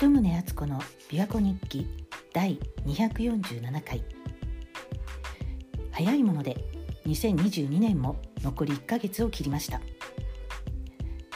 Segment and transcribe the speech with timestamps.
[0.00, 1.86] 里宗敦子の琵琶湖日記
[2.32, 4.04] 第247回。
[5.90, 6.56] 早いもので
[7.04, 9.80] 2022年も残り1ヶ月を切りました。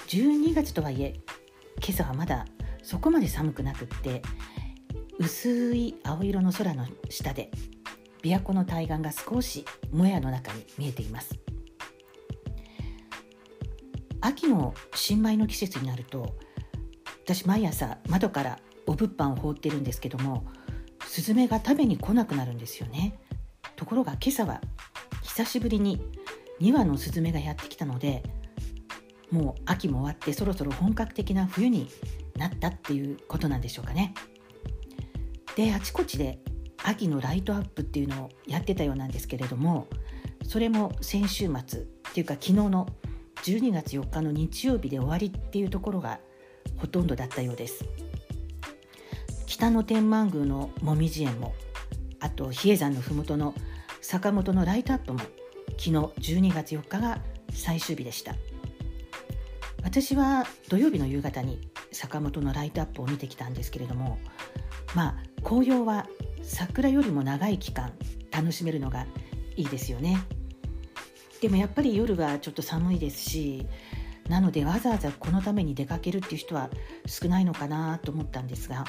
[0.07, 1.15] 12月とはいえ
[1.85, 2.47] 今朝はまだ
[2.85, 4.23] そこまで寒くなくって
[5.19, 7.51] 薄い青色の空の下で
[8.23, 11.37] 琵琶湖の対岸が少しもやの中に見えています。
[14.21, 16.37] 秋の新米の季節になると
[17.25, 20.45] 私毎朝窓からお物販を放ってるんですけども
[21.07, 23.19] スズメが食べに来なくなるんですよね。
[23.77, 24.61] ところが今朝は
[25.23, 26.01] 久しぶりに
[26.61, 28.23] 2羽のスズメがやってきたので
[29.31, 31.89] もう秋も終わってそろそろ本格的な冬に
[32.37, 34.15] なったっていうことなんでしょうかね。
[35.57, 36.39] であちこちで
[36.85, 39.87] 秋のライトアップっていうのをやってたようなんですけれども
[40.47, 42.89] それも先週末っていうか昨日の
[43.45, 46.21] 12月4日の日曜日で終わりっていうところが
[46.77, 47.85] ほとんどだったようです。
[49.47, 51.55] 北の天満宮のもみじ園も
[52.21, 53.55] あと比叡山の麓の
[54.01, 55.21] 坂本のライトアップも
[55.79, 57.21] 昨日12月4日が
[57.53, 58.35] 最終日でした。
[59.83, 61.61] 私は土曜日の夕方に
[61.93, 64.19] 坂本のライトアップを見てきたんですけれども
[64.95, 66.07] まあ紅葉は
[66.43, 67.93] 桜よりも長い期間
[68.31, 69.07] 楽しめるのが
[69.57, 70.19] いいですよね。
[71.41, 73.67] でもやっぱり夜はちょっと寒いですし
[74.33, 76.71] なのでわざわざこのために出かけるっていう人は
[77.05, 78.87] 少ないのかなと思ったんですが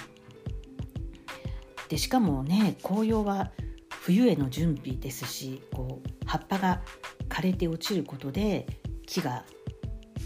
[1.89, 3.51] でしかもね紅葉は
[3.89, 6.81] 冬への準備ですしこう葉っぱが
[7.27, 8.65] 枯れて落ちることで
[9.05, 9.43] 木が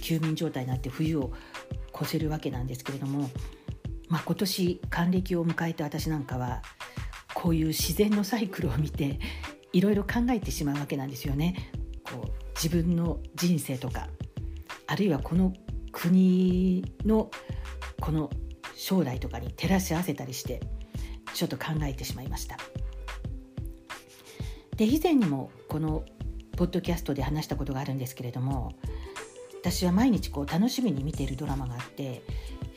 [0.01, 1.33] 休眠状態になって冬を
[1.99, 3.31] 越せるわけなんですけれども、
[4.09, 6.61] まあ、今年還暦を迎えた私なんかは
[7.33, 9.19] こういう自然のサイクルを見て
[9.73, 11.71] いろいろ考えてしまうわけなんですよね。
[12.03, 14.09] こう自分の人生とか
[14.87, 15.53] あるいはこの
[15.91, 17.29] 国の
[17.99, 18.29] この
[18.75, 20.61] 将来とかに照らし合わせたりして
[21.33, 22.57] ちょっと考えてしまいました。
[24.77, 26.03] で以前にもこの
[26.55, 28.73] ポッドキャストで話したことがあるんですけれども
[29.61, 32.21] 私は毎日こう楽しみに見ているドラマがあって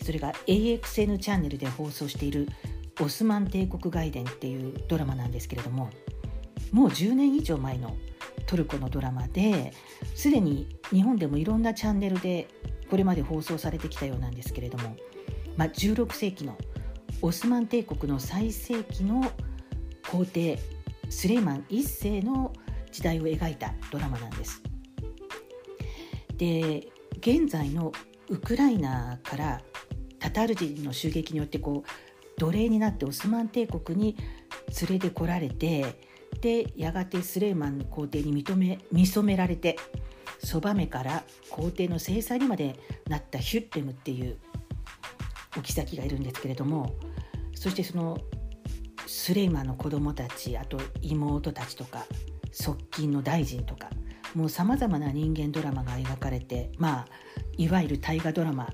[0.02, 2.48] それが AXN チャンネルで放送している
[3.00, 5.90] 「オスマン帝国外伝」っていうドラマなんですけれども
[6.72, 7.96] もう10年以上前の
[8.50, 9.72] トルコのドラマで
[10.16, 12.48] すでに日本でもいろんなチャンネルで
[12.90, 14.96] これまで放送されてきたようなんですけれども、
[15.56, 16.58] まあ、16世紀の
[17.22, 19.22] オスマン帝国の最盛期の
[20.10, 20.58] 皇帝
[21.10, 22.52] スレイマン1世の
[22.90, 24.60] 時代を描いたドラマなんです。
[26.36, 27.92] で現在の
[28.30, 29.62] ウクライナから
[30.18, 34.16] タタール人の襲撃によってこう奴隷になってオスマン帝国に
[34.88, 36.09] 連れてこられて
[36.40, 39.76] でやがてスレイマン皇帝に認め見初められて
[40.42, 42.76] そばめから皇帝の制裁にまで
[43.08, 44.38] なったヒュッテムっていう
[45.56, 46.94] お妃がいるんですけれども
[47.54, 48.18] そしてその
[49.06, 52.06] スレイマンの子供たちあと妹たちとか
[52.52, 53.90] 側近の大臣とか
[54.34, 57.06] もうさまざまな人間ドラマが描かれてまあ
[57.56, 58.68] いわゆる大河ドラマ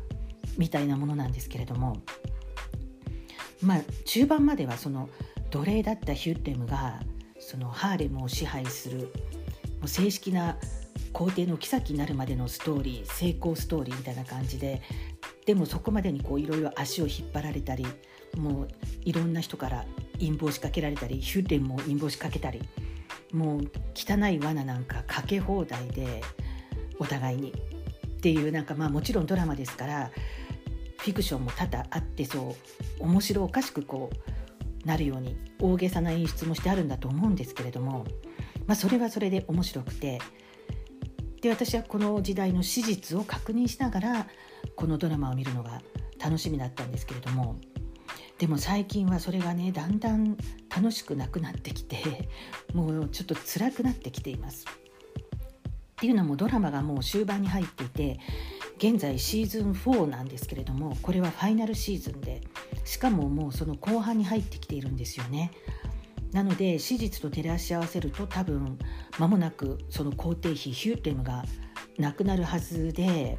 [0.58, 1.96] みたいなものなんですけれども
[3.62, 5.08] まあ中盤まではその
[5.50, 7.00] 奴隷だったヒュッテムが
[7.46, 9.06] そのハーレムを支配するも
[9.84, 10.56] う正式な
[11.12, 14.82] 皇帝の妃になるまでのストーリー成功ストーリーみたいな感じで
[15.46, 17.86] でもそこまでにいろいろ足を引っ張られたり
[18.36, 18.68] もう
[19.04, 19.84] いろんな人から
[20.18, 22.60] 陰謀しかけられたりヒューテンも陰謀しかけたり
[23.32, 23.60] もう
[23.94, 26.22] 汚い罠なんかかけ放題で
[26.98, 27.50] お互いに。
[27.50, 30.10] っていうなんかまあもちろんドラマですから
[30.98, 32.56] フィクションも多々あってそ
[33.00, 34.16] う面白おかしくこう
[34.86, 38.06] なるように大げさな演出もしてあるんだと思うんですけれども、
[38.66, 40.20] まあ、それはそれで面白くて
[41.42, 44.26] で私はこの時代の史実を確認しながら
[44.74, 45.82] このドラマを見るのが
[46.18, 47.56] 楽しみだったんですけれども
[48.38, 50.36] でも最近はそれがねだんだん
[50.74, 52.28] 楽しくなくなってきて
[52.74, 54.66] もうちょっと辛くなってきています。
[54.66, 58.20] っていうのもドラマがもう終盤に入っていて
[58.76, 62.42] 現在シーズン4なんですけれどもこれはファイナルシーズンで
[62.86, 65.50] しかももうその後半に入ってきているんですよね。
[66.32, 68.78] なので史実と照らし合わせると多分
[69.18, 71.44] 間もなくその皇帝妃ヒューテムが
[71.98, 73.38] なくなるはずで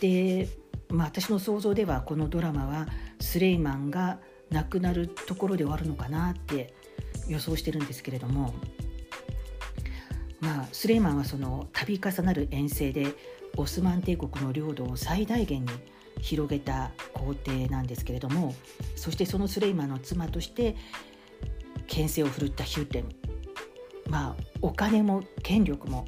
[0.00, 0.48] で、
[0.88, 2.86] まあ、私の想像ではこのドラマは
[3.20, 4.18] スレイマンが
[4.50, 6.74] 亡くなるところで終わるのかなって
[7.28, 8.54] 予想してるんですけれども
[10.40, 13.06] まあスレイマンはその度重なる遠征で
[13.56, 15.70] オスマン帝国の領土を最大限に
[16.20, 18.54] 広げた皇帝なんですけれども
[18.96, 20.76] そしてそのスレイマンの妻として
[21.86, 23.08] 権勢を振るったヒューテム
[24.08, 26.06] まあお金も権力も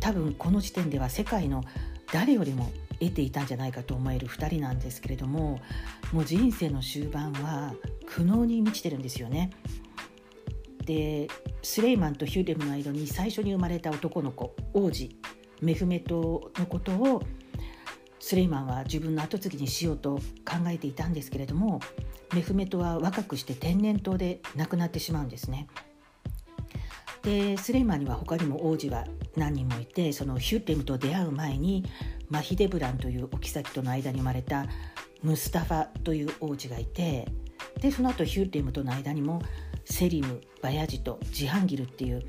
[0.00, 1.62] 多分この時点では世界の
[2.12, 2.70] 誰よりも
[3.00, 5.60] 得ていたんじゃないかと思える2人なんですけれども
[6.12, 7.74] もう人生の終盤は
[8.06, 9.50] 苦悩に満ちてるんですよね。
[10.84, 11.28] で
[11.62, 15.16] スレイマンとヒューレムの間に最初に生まれた男の子王子
[15.62, 17.22] メフメトのことを
[18.26, 20.14] スレイマンは自分の跡継ぎにしようと
[20.46, 21.80] 考えていたんですけれども
[22.32, 25.68] メフメトは若くして天然痘で亡くなってしまうんですね。
[27.22, 29.04] でスレイマンには他にも王子は
[29.36, 31.84] 何人もいてそのヒュッレムと出会う前に
[32.30, 34.64] マヒデブランというお妃との間に生まれた
[35.22, 37.28] ムスタファという王子がいて
[37.82, 39.42] でその後ヒュッレムとの間にも
[39.84, 42.22] セリムバヤジトジハンギルっていう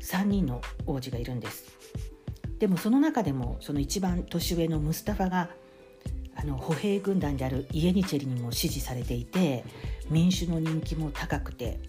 [0.00, 2.11] 3人の王子がいるんです
[2.62, 5.50] でもその中でもその一番年上のムスタファが
[6.36, 9.64] あの歩兵軍団であるイエニチェリにも支持されていて
[10.10, 11.80] 民主の人気も高くて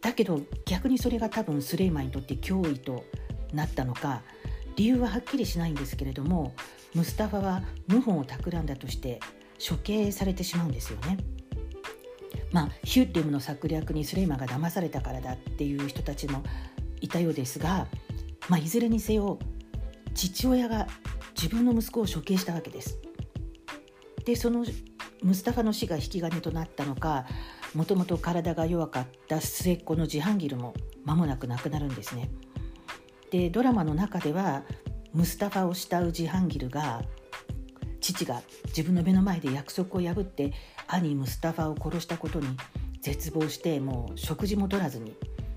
[0.00, 3.04] だけど逆にそれが多分スレイマンにとって脅威と
[3.52, 4.22] なったのか
[4.74, 6.54] 理由ははっきりしないんですけれども
[6.94, 9.20] ムスタファは謀反を企んだとして
[9.60, 11.18] 処刑されてしまうんですよね。
[12.52, 16.42] まあ、ヒュッレムの策略にスレイマンが騙されたからだっていう人たちも
[17.02, 17.86] いたようですが、
[18.48, 19.38] まあ、いずれにせよ
[20.14, 20.86] 父親が
[21.34, 22.98] 自分の息子を処刑したわけです。
[24.24, 24.64] でその
[25.22, 27.26] ムスタファの死が引き金となったのか
[27.74, 32.30] もともと体が弱かった末っ子のジハンギルも間もなく亡くなるんですね。
[33.30, 34.62] でドラマの中では
[35.12, 37.02] ムスタファを慕うジハンギルが
[38.00, 40.52] 父が自分の目の前で約束を破って
[40.86, 42.48] 兄ムスタファを殺したことに
[43.00, 45.14] 絶望してもう食事も取らずに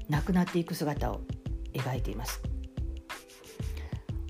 [0.09, 1.21] 亡くなっていく姿を
[1.73, 2.41] 描いています。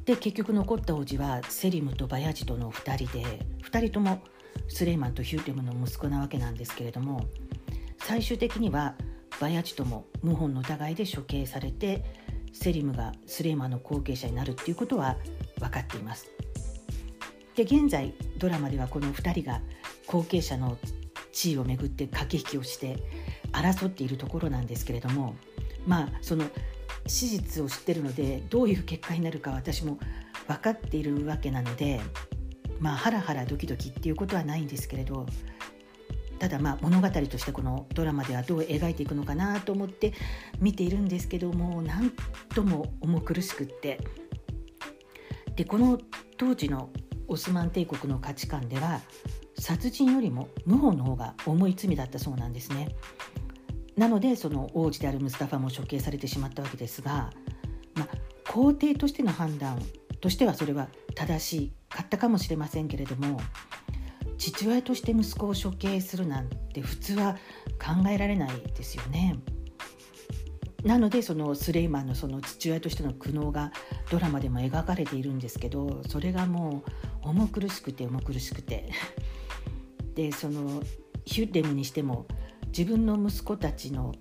[0.09, 4.23] で結局残った王子はセリムとバヤジトの2人で2人とも
[4.67, 7.27] スレイマンとヒューテムの息子なわけなんですけれども
[7.99, 8.95] 最終的には
[9.39, 12.03] バヤジトも謀反の疑いで処刑されて
[12.53, 15.15] セリムがスレイマンの後継者になるっていうことは
[15.59, 16.31] 分かっています。
[17.55, 19.61] で現在ドラマではこの2人が
[20.07, 20.79] 後継者の
[21.31, 22.97] 地位をめぐって駆け引きをして
[23.51, 25.35] 争っているところなんですけれども
[25.85, 26.45] まあその
[27.09, 29.99] 史実を知ってるのでどういう結果になるか私も
[30.47, 31.99] 分かっているわけなので
[32.79, 35.25] まあハラハラドキドキっていうことはないんですけれど
[36.37, 40.13] ただまあ物語としてこのドラマではどう描いていくのかなと思って
[40.59, 42.11] 見ているんですけども何
[42.55, 43.99] とも重苦しくって
[45.55, 45.99] でこの
[46.37, 46.89] 当時の
[47.27, 49.01] オスマン帝国の価値観では
[49.57, 52.95] 殺人よりも謀反の方が重い罪だったそうなんですね。
[53.99, 57.31] なのでその王子であるムスタファも処刑されてしまったわけですが、
[57.95, 58.07] まあ、
[58.49, 59.77] 皇帝としての判断
[60.21, 63.41] としてはそれは正しかったかもしれませんけれども
[64.37, 67.33] 父親として息子を処刑するなんて普通は
[67.77, 69.37] 考えられないですよね。
[70.85, 73.73] なのでそのスレイマンのその父親としての苦悩が
[74.09, 76.85] ドラマでも描かれているんですけどそれがも
[77.25, 78.89] う重苦しくて重苦しくて
[80.15, 80.81] でその
[81.25, 82.27] ヒュッレムにしても
[82.69, 84.13] 自分の息子たちの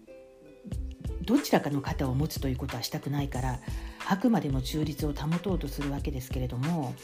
[1.22, 3.60] どちらかの肩を持つということはしたくないから
[4.08, 6.94] あくまでも中立を保とうとするわけですけれども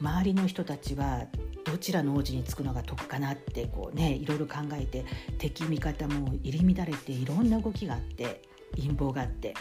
[0.00, 1.26] 周りの人たちは
[1.64, 5.04] どちらの王子につくのが得かなってこうねいろいろ考えて
[5.38, 8.42] 敵味方も入り乱れていろんな動きがあって
[8.76, 9.54] 陰謀があって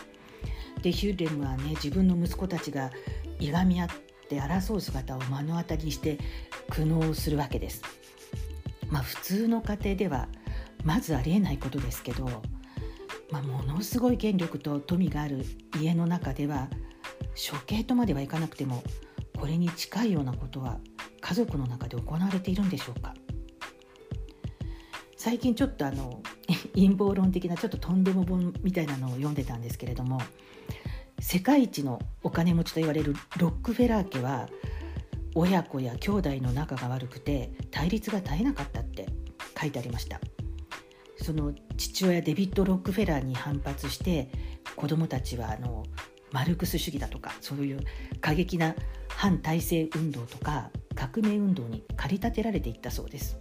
[0.82, 2.90] でヒューレムはね自分の息子たちが
[3.40, 3.88] いがみ合っ
[4.30, 6.18] て争う姿を目の当たりにして
[6.70, 7.82] 苦悩するわけです。
[8.90, 10.28] まあ普通の家庭では
[10.84, 12.26] まずありえないことですけど、
[13.32, 15.46] まあ、ものすごい権力と富がある
[15.80, 16.68] 家の中では
[17.36, 18.84] 処刑とまではいかなくても
[19.38, 20.80] これに近いようなことは
[21.22, 23.14] 家族の中で行われているんでしょうか。
[25.16, 26.24] 最近ちょっとあの
[26.74, 30.22] 陰謀論的なちょっととんでも本みたいなのを読んでたんですけれども
[31.20, 34.48] 世界一のお金持ちと言われるロックフェラー家は
[35.36, 39.08] 親子や兄弟の仲が悪くて対立が絶えなかったって
[39.60, 40.22] 書いてありました。
[41.22, 44.30] その父親デビッド・ロックフェラーに反発して
[44.76, 45.86] 子どもたちはあの
[46.32, 47.80] マルクス主義だとかそういう
[48.22, 48.76] 過激な
[49.10, 53.38] 反体制運動とか革命運動に駆り立てられていったそうです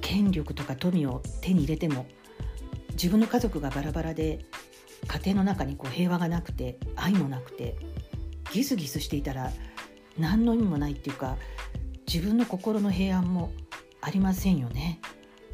[0.00, 2.06] 権力とか富を手に入れても
[2.92, 4.44] 自分の家族がバラバラで
[5.06, 7.76] 家庭の中にこう平和がなくて愛もなくて
[8.52, 9.52] ギスギスしていたら
[10.18, 11.36] 何の意味もないっていうか
[12.12, 13.52] 自分の心の平安も
[14.00, 15.00] ありませんよね。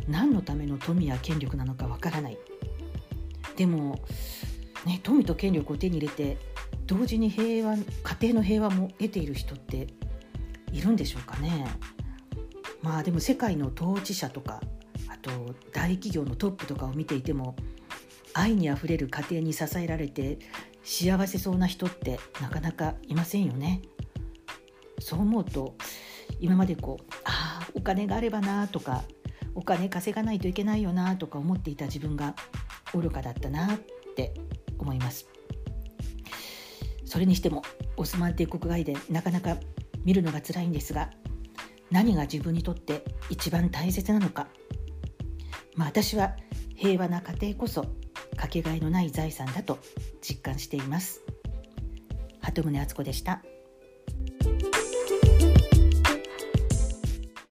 [0.08, 2.38] 何のための富や権力なのかわからない
[3.56, 4.00] でも、
[4.84, 6.36] ね、富と権力を手に入れて
[6.86, 7.82] 同時に平和家
[8.20, 9.86] 庭の平和も得ている人って
[10.72, 11.66] いるんでしょうかね
[12.82, 14.60] まあでも世界の統治者とか
[15.08, 15.30] あと
[15.72, 17.56] 大企業のトップとかを見ていても
[18.34, 20.38] 愛にあふれる家庭に支えられて
[20.82, 23.80] 幸せそうな人ってなかなかいませんよね。
[24.98, 25.76] そう思うと
[26.40, 29.04] 今までこうああお金があればなとか
[29.54, 32.34] お金稼がないといけないよなとか思っていた自分が
[32.92, 33.78] 愚かだったなっ
[34.16, 34.34] て
[34.78, 35.28] 思います。
[37.04, 37.62] それにしても
[37.96, 39.56] オスマン帝国外伝なかなか
[40.04, 41.10] 見るのが辛いんですが
[41.90, 44.48] 何が自分にとって一番大切なのか。
[45.76, 46.36] まあ私は
[46.74, 47.86] 平和な家庭こそ
[48.36, 49.78] かけがえのない財産だと
[50.20, 51.22] 実感しています。
[52.40, 53.42] 鳩宗敦子でした。